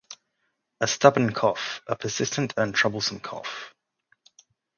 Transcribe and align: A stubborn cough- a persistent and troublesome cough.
A 0.79 0.87
stubborn 0.87 1.31
cough- 1.31 1.81
a 1.87 1.95
persistent 1.95 2.55
and 2.57 2.73
troublesome 2.73 3.19
cough. 3.19 3.75